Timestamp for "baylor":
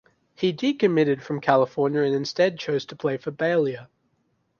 3.29-3.87